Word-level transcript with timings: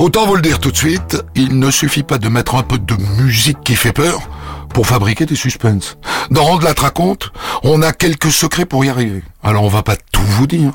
Autant 0.00 0.26
vous 0.26 0.34
le 0.34 0.40
dire 0.40 0.58
tout 0.58 0.70
de 0.70 0.76
suite, 0.76 1.22
il 1.34 1.58
ne 1.58 1.70
suffit 1.70 2.02
pas 2.02 2.16
de 2.16 2.28
mettre 2.28 2.54
un 2.54 2.62
peu 2.62 2.78
de 2.78 2.96
musique 3.22 3.60
qui 3.62 3.76
fait 3.76 3.92
peur 3.92 4.30
pour 4.72 4.86
fabriquer 4.86 5.26
des 5.26 5.36
suspens. 5.36 5.96
Dans 6.30 6.42
Rendre 6.42 6.64
la 6.64 6.72
raconte, 6.72 7.30
on 7.62 7.82
a 7.82 7.92
quelques 7.92 8.32
secrets 8.32 8.64
pour 8.64 8.84
y 8.84 8.88
arriver. 8.88 9.22
Alors 9.42 9.62
on 9.62 9.68
va 9.68 9.82
pas 9.82 9.96
tout 10.10 10.22
vous 10.22 10.46
dire, 10.46 10.72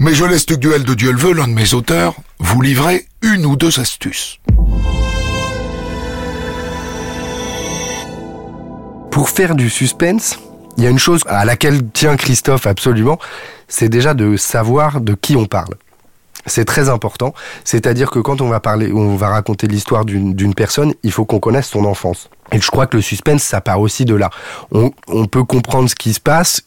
mais 0.00 0.14
je 0.14 0.24
laisse 0.24 0.50
le 0.50 0.56
duel 0.56 0.84
de 0.84 0.94
Dieu 0.94 1.12
le 1.12 1.18
veut, 1.18 1.32
l'un 1.32 1.46
de 1.46 1.52
mes 1.52 1.74
auteurs, 1.74 2.16
vous 2.40 2.60
livrer 2.60 3.06
une 3.22 3.46
ou 3.46 3.56
deux 3.56 3.78
astuces. 3.78 4.40
Pour 9.10 9.30
faire 9.30 9.54
du 9.54 9.70
suspense, 9.70 10.38
il 10.76 10.84
y 10.84 10.86
a 10.86 10.90
une 10.90 10.98
chose 10.98 11.22
à 11.26 11.44
laquelle 11.44 11.88
tient 11.90 12.16
Christophe 12.16 12.66
absolument, 12.66 13.18
c'est 13.68 13.88
déjà 13.88 14.14
de 14.14 14.36
savoir 14.36 15.00
de 15.00 15.14
qui 15.14 15.36
on 15.36 15.46
parle. 15.46 15.74
C'est 16.46 16.64
très 16.64 16.88
important. 16.88 17.34
C'est-à-dire 17.64 18.10
que 18.10 18.20
quand 18.20 18.40
on 18.40 18.48
va 18.48 18.60
parler, 18.60 18.92
on 18.92 19.16
va 19.16 19.28
raconter 19.28 19.66
l'histoire 19.66 20.04
d'une 20.04 20.54
personne, 20.54 20.94
il 21.02 21.10
faut 21.10 21.24
qu'on 21.24 21.40
connaisse 21.40 21.66
son 21.66 21.84
enfance. 21.84 22.30
Et 22.52 22.60
je 22.60 22.70
crois 22.70 22.86
que 22.86 22.96
le 22.96 23.02
suspense, 23.02 23.42
ça 23.42 23.60
part 23.60 23.80
aussi 23.80 24.04
de 24.04 24.14
là. 24.14 24.30
On, 24.70 25.26
peut 25.26 25.42
comprendre 25.42 25.90
ce 25.90 25.96
qui 25.96 26.14
se 26.14 26.20
passe 26.20 26.62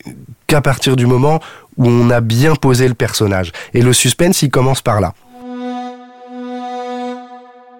qu'à 0.48 0.60
partir 0.60 0.98
du 0.98 1.06
moment 1.06 1.40
où 1.78 1.88
on 1.88 2.10
a 2.10 2.20
bien 2.20 2.56
posé 2.56 2.90
le 2.90 2.94
personnage. 2.94 3.54
Et 3.74 3.82
le 3.82 3.94
suspense, 3.94 4.42
il 4.42 4.50
commence 4.50 4.82
par 4.82 5.00
là. 5.00 5.14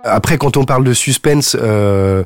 Après, 0.06 0.38
quand 0.38 0.56
on 0.56 0.64
parle 0.64 0.86
de 0.86 0.94
suspense, 0.94 1.58
euh, 1.60 2.24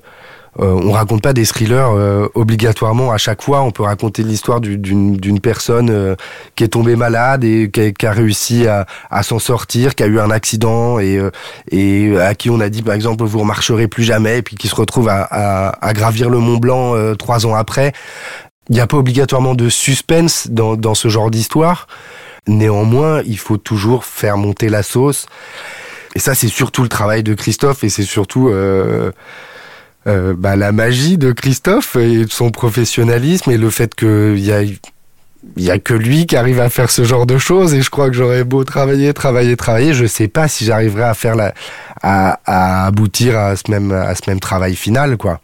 on 0.57 0.91
raconte 0.91 1.21
pas 1.21 1.33
des 1.33 1.45
thrillers 1.45 1.91
euh, 1.95 2.27
obligatoirement 2.35 3.11
à 3.11 3.17
chaque 3.17 3.41
fois. 3.41 3.61
On 3.61 3.71
peut 3.71 3.83
raconter 3.83 4.23
l'histoire 4.23 4.61
d'une 4.61 5.39
personne 5.39 5.89
euh, 5.89 6.15
qui 6.55 6.63
est 6.63 6.69
tombée 6.69 6.95
malade 6.95 7.43
et 7.43 7.71
qui 7.71 8.05
a, 8.05 8.11
réussi 8.11 8.67
à, 8.67 8.85
s'en 9.23 9.39
sortir, 9.39 9.95
qui 9.95 10.03
a 10.03 10.07
eu 10.07 10.19
un 10.19 10.29
accident 10.31 10.99
et, 10.99 11.19
et 11.71 12.17
à 12.19 12.35
qui 12.35 12.49
on 12.49 12.59
a 12.59 12.69
dit 12.69 12.81
par 12.81 12.93
exemple 12.93 13.23
vous 13.23 13.39
ne 13.39 13.45
marcherez 13.45 13.87
plus 13.87 14.03
jamais 14.03 14.39
et 14.39 14.41
puis 14.41 14.55
qui 14.55 14.67
se 14.67 14.75
retrouve 14.75 15.09
à, 15.09 15.23
à, 15.69 15.93
gravir 15.93 16.29
le 16.29 16.37
Mont 16.37 16.57
Blanc 16.57 16.93
trois 17.15 17.45
ans 17.45 17.55
après. 17.55 17.93
Il 18.69 18.75
n'y 18.75 18.81
a 18.81 18.87
pas 18.87 18.97
obligatoirement 18.97 19.55
de 19.55 19.69
suspense 19.69 20.47
dans, 20.49 20.75
dans 20.75 20.95
ce 20.95 21.07
genre 21.07 21.31
d'histoire. 21.31 21.87
Néanmoins, 22.47 23.21
il 23.25 23.37
faut 23.37 23.57
toujours 23.57 24.05
faire 24.05 24.37
monter 24.37 24.69
la 24.69 24.83
sauce. 24.83 25.25
Et 26.15 26.19
ça, 26.19 26.35
c'est 26.35 26.47
surtout 26.47 26.83
le 26.83 26.89
travail 26.89 27.23
de 27.23 27.33
Christophe 27.33 27.83
et 27.83 27.89
c'est 27.89 28.03
surtout 28.03 28.49
euh, 28.49 29.11
euh, 30.07 30.33
bah, 30.37 30.55
la 30.55 30.71
magie 30.71 31.17
de 31.17 31.31
Christophe 31.31 31.95
et 31.95 32.25
de 32.25 32.31
son 32.31 32.51
professionnalisme 32.51 33.51
et 33.51 33.57
le 33.57 33.69
fait 33.69 33.95
qu'il 33.95 34.39
y 34.39 34.51
a 34.51 34.63
y 35.57 35.69
a 35.69 35.77
que 35.77 35.93
lui 35.93 36.25
qui 36.25 36.37
arrive 36.37 36.59
à 36.61 36.69
faire 36.69 36.89
ce 36.89 37.03
genre 37.03 37.25
de 37.25 37.37
choses 37.37 37.73
et 37.73 37.81
je 37.81 37.89
crois 37.89 38.09
que 38.09 38.15
j'aurais 38.15 38.45
beau 38.45 38.63
travailler, 38.63 39.13
travailler, 39.13 39.57
travailler, 39.57 39.93
je 39.93 40.05
sais 40.05 40.29
pas 40.29 40.47
si 40.47 40.63
j'arriverai 40.63 41.03
à 41.03 41.13
faire 41.13 41.35
la, 41.35 41.53
à, 42.01 42.39
à, 42.45 42.85
aboutir 42.85 43.37
à 43.37 43.55
ce 43.55 43.69
même, 43.69 43.91
à 43.91 44.15
ce 44.15 44.21
même 44.27 44.39
travail 44.39 44.75
final, 44.75 45.17
quoi. 45.17 45.39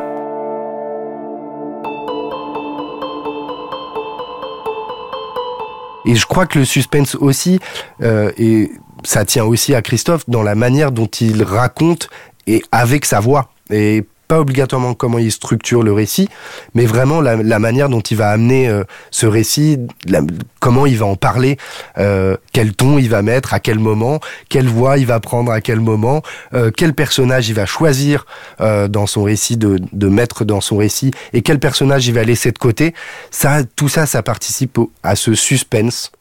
Et 6.06 6.16
je 6.16 6.26
crois 6.26 6.46
que 6.46 6.60
le 6.60 6.66
suspense 6.66 7.16
aussi, 7.16 7.60
euh, 8.02 8.32
et 8.38 8.72
ça 9.04 9.26
tient 9.26 9.44
aussi 9.44 9.76
à 9.76 9.82
Christophe 9.82 10.30
dans 10.30 10.44
la 10.44 10.56
manière 10.56 10.92
dont 10.92 11.08
il 11.08 11.44
raconte 11.44 12.10
et 12.48 12.64
avec 12.72 13.06
sa 13.06 13.20
voix. 13.20 13.52
Et 13.70 14.06
pas 14.30 14.40
obligatoirement 14.40 14.94
comment 14.94 15.18
il 15.18 15.32
structure 15.32 15.82
le 15.82 15.92
récit, 15.92 16.30
mais 16.76 16.86
vraiment 16.86 17.20
la, 17.20 17.60
manière 17.60 17.90
dont 17.90 18.00
il 18.00 18.16
va 18.16 18.30
amener 18.30 18.70
euh, 18.70 18.84
ce 19.10 19.26
récit, 19.26 19.80
comment 20.60 20.86
il 20.86 20.98
va 21.00 21.08
en 21.08 21.16
parler, 21.16 21.58
euh, 21.98 22.38
quel 22.54 22.74
ton 22.74 23.00
il 23.00 23.10
va 23.10 23.24
mettre, 23.24 23.56
à 23.56 23.60
quel 23.60 23.80
moment, 23.80 24.20
quelle 24.48 24.68
voix 24.68 25.00
il 25.00 25.08
va 25.08 25.20
prendre 25.20 25.52
à 25.52 25.62
quel 25.62 25.80
moment, 25.80 26.22
euh, 26.54 26.70
quel 26.70 26.94
personnage 26.94 27.50
il 27.50 27.56
va 27.56 27.66
choisir 27.66 28.26
dans 28.60 29.08
son 29.08 29.24
récit 29.24 29.58
de, 29.58 29.80
de 29.94 30.08
mettre 30.08 30.46
dans 30.46 30.62
son 30.62 30.78
récit 30.78 31.12
et 31.34 31.42
quel 31.42 31.60
personnage 31.60 32.08
il 32.08 32.14
va 32.14 32.24
laisser 32.24 32.52
de 32.52 32.60
côté. 32.60 32.94
Ça, 33.32 33.64
tout 33.76 33.90
ça, 33.90 34.06
ça 34.06 34.22
participe 34.22 34.78
à 35.02 35.16
ce 35.16 35.34
suspense. 35.34 36.12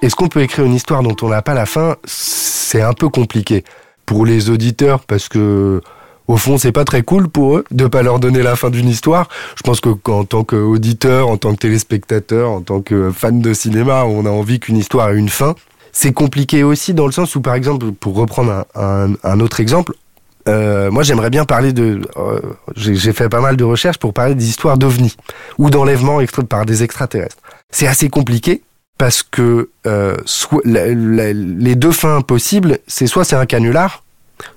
Est-ce 0.00 0.16
qu'on 0.16 0.28
peut 0.28 0.40
écrire 0.40 0.64
une 0.64 0.74
histoire 0.74 1.02
dont 1.02 1.16
on 1.20 1.28
n'a 1.28 1.42
pas 1.42 1.52
la 1.52 1.66
fin? 1.66 1.96
C'est 2.04 2.80
un 2.80 2.94
peu 2.94 3.10
compliqué 3.10 3.64
pour 4.10 4.26
les 4.26 4.50
auditeurs 4.50 5.04
parce 5.04 5.28
que 5.28 5.80
au 6.26 6.36
fond, 6.36 6.58
c'est 6.58 6.72
pas 6.72 6.84
très 6.84 7.02
cool 7.02 7.28
pour 7.28 7.58
eux 7.58 7.64
de 7.70 7.86
pas 7.86 8.02
leur 8.02 8.18
donner 8.18 8.42
la 8.42 8.56
fin 8.56 8.68
d'une 8.68 8.88
histoire. 8.88 9.28
Je 9.54 9.62
pense 9.62 9.80
que 9.80 9.90
en 10.10 10.24
tant 10.24 10.42
qu'auditeur, 10.42 11.28
en 11.28 11.36
tant 11.36 11.52
que 11.52 11.58
téléspectateur, 11.58 12.50
en 12.50 12.60
tant 12.60 12.80
que 12.80 13.12
fan 13.12 13.40
de 13.40 13.54
cinéma, 13.54 14.04
on 14.06 14.26
a 14.26 14.30
envie 14.30 14.58
qu'une 14.58 14.76
histoire 14.76 15.10
ait 15.10 15.16
une 15.16 15.28
fin. 15.28 15.54
C'est 15.92 16.12
compliqué 16.12 16.64
aussi 16.64 16.92
dans 16.92 17.06
le 17.06 17.12
sens 17.12 17.36
où, 17.36 17.40
par 17.40 17.54
exemple, 17.54 17.92
pour 17.92 18.16
reprendre 18.16 18.64
un, 18.74 19.40
autre 19.40 19.60
exemple, 19.60 19.92
euh, 20.48 20.90
moi 20.90 21.04
j'aimerais 21.04 21.30
bien 21.30 21.44
parler 21.44 21.72
de... 21.72 22.00
Euh, 22.16 22.40
j'ai 22.74 23.12
fait 23.12 23.28
pas 23.28 23.40
mal 23.40 23.56
de 23.56 23.62
recherches 23.62 23.98
pour 23.98 24.12
parler 24.12 24.34
des 24.34 24.48
histoires 24.48 24.76
d'ovnis 24.76 25.14
ou 25.56 25.70
d'enlèvements 25.70 26.18
par 26.48 26.66
des 26.66 26.82
extraterrestres. 26.82 27.36
C'est 27.70 27.86
assez 27.86 28.08
compliqué 28.08 28.62
parce 29.00 29.22
que 29.22 29.70
euh, 29.86 30.14
les 30.66 31.74
deux 31.74 31.90
fins 31.90 32.20
possibles, 32.20 32.80
c'est 32.86 33.06
soit 33.06 33.24
c'est 33.24 33.34
un 33.34 33.46
canular, 33.46 34.04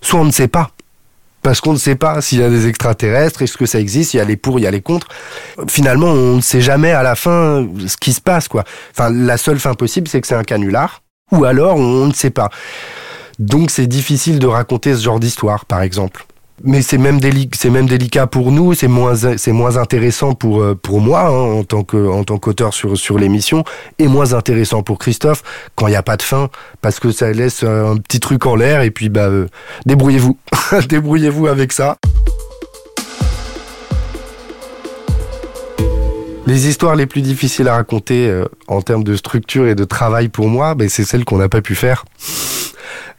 soit 0.01 0.19
on 0.19 0.25
ne 0.25 0.31
sait 0.31 0.49
pas. 0.49 0.71
Parce 1.41 1.61
qu'on 1.61 1.71
ne 1.71 1.77
sait 1.77 1.95
pas 1.95 2.19
s'il 2.19 2.41
y 2.41 2.43
a 2.43 2.49
des 2.49 2.67
extraterrestres, 2.67 3.41
est-ce 3.41 3.55
que 3.55 3.65
ça 3.65 3.79
existe, 3.79 4.13
il 4.13 4.17
y 4.17 4.19
a 4.19 4.25
les 4.25 4.35
pour, 4.35 4.59
il 4.59 4.63
y 4.63 4.67
a 4.67 4.71
les 4.71 4.81
contre. 4.81 5.07
Finalement, 5.69 6.07
on 6.07 6.35
ne 6.35 6.41
sait 6.41 6.59
jamais 6.59 6.91
à 6.91 7.03
la 7.03 7.15
fin 7.15 7.65
ce 7.87 7.95
qui 7.95 8.11
se 8.11 8.19
passe, 8.19 8.49
quoi. 8.49 8.65
Enfin, 8.91 9.09
la 9.11 9.37
seule 9.37 9.59
fin 9.59 9.75
possible, 9.75 10.09
c'est 10.09 10.19
que 10.19 10.27
c'est 10.27 10.35
un 10.35 10.43
canular, 10.43 11.03
ou 11.31 11.45
alors 11.45 11.77
on 11.77 12.07
ne 12.07 12.13
sait 12.13 12.29
pas. 12.29 12.49
Donc 13.39 13.71
c'est 13.71 13.87
difficile 13.87 14.39
de 14.39 14.47
raconter 14.47 14.93
ce 14.93 15.03
genre 15.03 15.21
d'histoire, 15.21 15.63
par 15.63 15.83
exemple 15.83 16.25
mais 16.65 16.81
c'est 16.81 16.97
même, 16.97 17.19
délicat 17.19 18.25
pour 18.25 18.51
nous, 18.51 18.73
c'est 18.73 18.87
moins, 18.87 19.13
moins 19.47 19.77
intéressant 19.77 20.33
pour, 20.33 20.61
euh, 20.61 20.75
pour 20.75 21.01
moi 21.01 21.27
hein, 21.27 21.59
en 21.59 21.63
tant 21.65 21.83
que, 21.83 22.07
en 22.07 22.23
tant 22.23 22.37
qu'auteur 22.37 22.73
sur, 22.73 22.97
sur 22.97 23.19
l'émission, 23.19 23.65
et 23.99 24.07
moins 24.07 24.33
intéressant 24.33 24.81
pour 24.81 24.97
Christophe 24.97 25.43
quand 25.75 25.87
il 25.87 25.91
n'y 25.91 25.97
a 25.97 26.03
pas 26.03 26.15
de 26.15 26.21
fin, 26.21 26.49
parce 26.81 27.01
que 27.01 27.11
ça 27.11 27.31
laisse 27.31 27.63
un 27.63 27.97
petit 27.97 28.21
truc 28.21 28.45
en 28.45 28.55
l'air, 28.55 28.81
et 28.81 28.91
puis 28.91 29.09
bah, 29.09 29.27
euh, 29.27 29.47
débrouillez-vous, 29.85 30.37
débrouillez-vous 30.87 31.47
avec 31.47 31.73
ça. 31.73 31.97
Les 36.45 36.67
histoires 36.67 36.95
les 36.95 37.07
plus 37.07 37.21
difficiles 37.21 37.67
à 37.67 37.75
raconter 37.75 38.29
euh, 38.29 38.45
en 38.67 38.81
termes 38.81 39.03
de 39.03 39.15
structure 39.17 39.67
et 39.67 39.75
de 39.75 39.83
travail 39.83 40.29
pour 40.29 40.47
moi, 40.47 40.75
ben, 40.75 40.87
c'est 40.87 41.03
celles 41.03 41.25
qu'on 41.25 41.37
n'a 41.37 41.49
pas 41.49 41.61
pu 41.61 41.75
faire. 41.75 42.05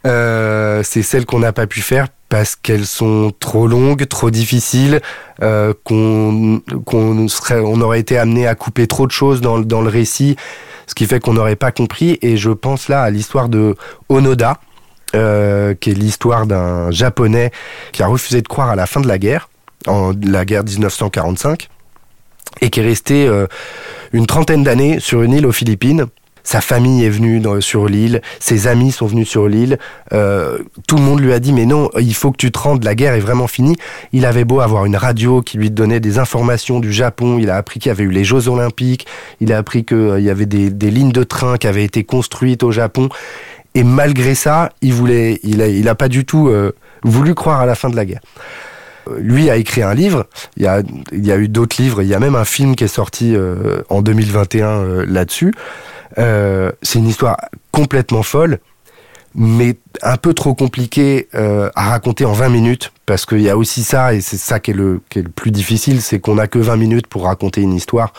C'est 0.03 1.01
celles 1.01 1.25
qu'on 1.25 1.39
n'a 1.39 1.51
pas 1.51 1.65
pu 1.65 1.81
faire 1.81 2.09
parce 2.35 2.57
qu'elles 2.57 2.85
sont 2.85 3.31
trop 3.39 3.65
longues, 3.65 4.09
trop 4.09 4.29
difficiles, 4.29 4.99
euh, 5.41 5.73
qu'on 5.85 6.61
on 6.89 7.81
aurait 7.81 7.99
été 8.01 8.17
amené 8.17 8.45
à 8.45 8.55
couper 8.55 8.87
trop 8.87 9.07
de 9.07 9.11
choses 9.13 9.39
dans, 9.39 9.59
dans 9.59 9.81
le 9.81 9.87
récit, 9.87 10.35
ce 10.85 10.95
qui 10.95 11.05
fait 11.05 11.21
qu'on 11.21 11.31
n'aurait 11.31 11.55
pas 11.55 11.71
compris. 11.71 12.19
Et 12.21 12.35
je 12.35 12.49
pense 12.49 12.89
là 12.89 13.03
à 13.03 13.09
l'histoire 13.09 13.47
de 13.47 13.77
Onoda, 14.09 14.59
euh, 15.15 15.75
qui 15.75 15.91
est 15.91 15.93
l'histoire 15.93 16.45
d'un 16.45 16.91
japonais 16.91 17.51
qui 17.93 18.03
a 18.03 18.07
refusé 18.07 18.41
de 18.41 18.47
croire 18.49 18.69
à 18.69 18.75
la 18.75 18.85
fin 18.85 18.99
de 18.99 19.07
la 19.07 19.17
guerre, 19.17 19.47
en 19.87 20.11
la 20.21 20.43
guerre 20.43 20.65
1945, 20.65 21.69
et 22.59 22.69
qui 22.69 22.81
est 22.81 22.83
resté 22.83 23.27
euh, 23.27 23.47
une 24.11 24.27
trentaine 24.27 24.63
d'années 24.65 24.99
sur 24.99 25.21
une 25.21 25.31
île 25.31 25.45
aux 25.45 25.53
Philippines 25.53 26.07
sa 26.45 26.61
famille 26.61 27.03
est 27.03 27.09
venue 27.09 27.41
sur 27.59 27.87
l'île, 27.87 28.21
ses 28.39 28.67
amis 28.67 28.91
sont 28.91 29.07
venus 29.07 29.27
sur 29.27 29.49
l'île. 29.49 29.79
Euh, 30.13 30.59
tout 30.87 30.95
le 30.95 31.01
monde 31.01 31.19
lui 31.19 31.33
a 31.33 31.39
dit 31.39 31.51
mais 31.51 31.65
non, 31.65 31.89
il 31.99 32.13
faut 32.13 32.31
que 32.31 32.37
tu 32.37 32.51
te 32.51 32.59
rendes, 32.59 32.83
la 32.83 32.93
guerre 32.95 33.15
est 33.15 33.19
vraiment 33.19 33.47
finie. 33.47 33.75
Il 34.13 34.25
avait 34.25 34.45
beau 34.45 34.61
avoir 34.61 34.85
une 34.85 34.95
radio 34.95 35.41
qui 35.41 35.57
lui 35.57 35.71
donnait 35.71 35.99
des 35.99 36.19
informations 36.19 36.79
du 36.79 36.93
Japon. 36.93 37.39
Il 37.39 37.49
a 37.49 37.57
appris 37.57 37.79
qu'il 37.79 37.89
y 37.89 37.91
avait 37.91 38.03
eu 38.03 38.11
les 38.11 38.23
Jeux 38.23 38.47
Olympiques. 38.47 39.07
Il 39.41 39.51
a 39.51 39.57
appris 39.57 39.83
qu'il 39.83 39.97
euh, 39.97 40.19
y 40.19 40.29
avait 40.29 40.45
des, 40.45 40.69
lignes 40.91 41.11
de 41.11 41.23
train 41.23 41.57
qui 41.57 41.65
avaient 41.65 41.83
été 41.83 42.03
construites 42.03 42.61
au 42.61 42.71
Japon. 42.71 43.09
Et 43.73 43.83
malgré 43.83 44.35
ça, 44.35 44.69
il 44.81 44.93
voulait, 44.93 45.39
il 45.43 45.63
a, 45.63 45.67
il 45.67 45.89
a 45.89 45.95
pas 45.95 46.07
du 46.07 46.25
tout 46.25 46.47
euh, 46.47 46.73
voulu 47.03 47.33
croire 47.33 47.59
à 47.59 47.65
la 47.65 47.75
fin 47.75 47.89
de 47.89 47.95
la 47.95 48.05
guerre 48.05 48.21
lui 49.19 49.51
a 49.51 49.55
écrit 49.55 49.83
un 49.83 49.93
livre. 49.93 50.25
Il 50.57 50.63
y 50.63 50.65
a, 50.65 50.81
il 51.11 51.23
y 51.23 51.31
a 51.31 51.37
eu 51.37 51.47
d'autres 51.47 51.79
livres. 51.79 52.01
Il 52.01 52.07
y 52.07 52.15
a 52.15 52.19
même 52.19 52.33
un 52.33 52.43
film 52.43 52.75
qui 52.75 52.85
est 52.85 52.87
sorti 52.87 53.35
en 53.89 54.01
2021 54.01 55.05
là-dessus. 55.05 55.53
Euh, 56.17 56.71
c'est 56.81 56.99
une 56.99 57.07
histoire 57.07 57.37
complètement 57.71 58.23
folle, 58.23 58.59
mais 59.33 59.75
un 60.01 60.17
peu 60.17 60.33
trop 60.33 60.55
compliquée 60.55 61.27
euh, 61.35 61.69
à 61.75 61.89
raconter 61.89 62.25
en 62.25 62.33
20 62.33 62.49
minutes, 62.49 62.91
parce 63.05 63.25
qu'il 63.25 63.41
y 63.41 63.49
a 63.49 63.57
aussi 63.57 63.83
ça, 63.83 64.13
et 64.13 64.21
c'est 64.21 64.37
ça 64.37 64.59
qui 64.59 64.71
est, 64.71 64.75
le, 64.75 65.01
qui 65.09 65.19
est 65.19 65.23
le 65.23 65.29
plus 65.29 65.51
difficile, 65.51 66.01
c'est 66.01 66.19
qu'on 66.19 66.35
n'a 66.35 66.47
que 66.47 66.59
20 66.59 66.77
minutes 66.77 67.07
pour 67.07 67.25
raconter 67.25 67.61
une 67.61 67.73
histoire. 67.73 68.13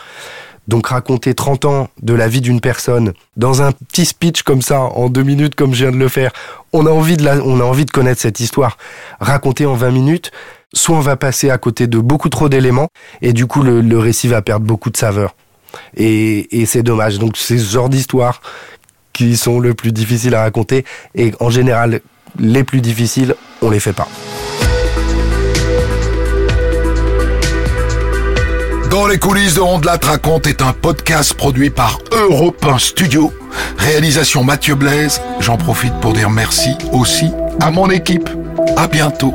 Donc 0.68 0.88
raconter 0.88 1.32
30 1.34 1.64
ans 1.64 1.88
de 2.02 2.12
la 2.12 2.26
vie 2.26 2.40
d'une 2.40 2.60
personne 2.60 3.12
dans 3.36 3.62
un 3.62 3.70
petit 3.70 4.04
speech 4.04 4.42
comme 4.42 4.62
ça, 4.62 4.80
en 4.80 5.08
deux 5.08 5.22
minutes 5.22 5.54
comme 5.54 5.74
je 5.74 5.84
viens 5.84 5.92
de 5.92 5.96
le 5.96 6.08
faire, 6.08 6.32
on 6.72 6.86
a 6.86 6.90
envie 6.90 7.16
de, 7.16 7.24
la, 7.24 7.36
on 7.36 7.60
a 7.60 7.64
envie 7.64 7.84
de 7.84 7.90
connaître 7.92 8.20
cette 8.20 8.40
histoire. 8.40 8.76
Raconter 9.20 9.64
en 9.64 9.74
20 9.74 9.90
minutes, 9.92 10.32
soit 10.74 10.96
on 10.96 11.00
va 11.00 11.16
passer 11.16 11.50
à 11.50 11.58
côté 11.58 11.86
de 11.86 11.98
beaucoup 11.98 12.28
trop 12.30 12.48
d'éléments 12.48 12.88
et 13.22 13.32
du 13.32 13.46
coup 13.46 13.62
le, 13.62 13.80
le 13.80 13.98
récit 13.98 14.26
va 14.26 14.42
perdre 14.42 14.66
beaucoup 14.66 14.90
de 14.90 14.96
saveur. 14.96 15.36
Et, 15.96 16.64
c'est 16.66 16.82
dommage. 16.82 17.18
Donc 17.18 17.36
c'est 17.36 17.58
ce 17.58 17.72
genre 17.72 17.88
d'histoires 17.88 18.40
qui 19.12 19.36
sont 19.36 19.60
le 19.60 19.74
plus 19.74 19.92
difficiles 19.92 20.34
à 20.34 20.42
raconter 20.42 20.84
et 21.14 21.32
en 21.40 21.48
général 21.48 22.00
les 22.38 22.64
plus 22.64 22.82
difficiles 22.82 23.34
on 23.62 23.70
les 23.70 23.80
fait 23.80 23.94
pas. 23.94 24.08
Dans 28.90 29.06
les 29.06 29.18
coulisses 29.18 29.54
de 29.54 29.60
Rondelat 29.60 29.98
raconte 30.02 30.46
est 30.46 30.62
un 30.62 30.72
podcast 30.72 31.34
produit 31.34 31.70
par 31.70 31.98
Europe 32.12 32.64
1 32.64 32.78
Studio. 32.78 33.32
Réalisation 33.78 34.44
Mathieu 34.44 34.74
Blaise. 34.74 35.20
J'en 35.40 35.56
profite 35.56 35.92
pour 36.00 36.12
dire 36.12 36.30
merci 36.30 36.76
aussi 36.92 37.30
à 37.60 37.70
mon 37.70 37.90
équipe. 37.90 38.28
À 38.76 38.86
bientôt. 38.86 39.34